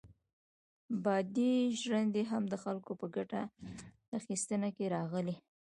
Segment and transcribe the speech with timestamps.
[1.03, 3.41] بادي ژرندې هم د خلکو په ګټه
[4.19, 5.35] اخیستنه کې راغلې.